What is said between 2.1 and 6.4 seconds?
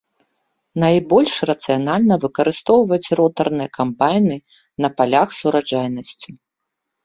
выкарыстоўваць ротарныя камбайны на палях з ураджайнасцю.